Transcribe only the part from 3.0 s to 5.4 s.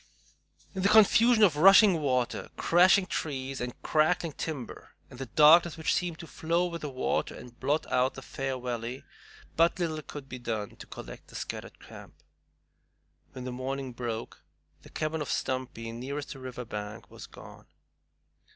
trees, and crackling timber, and the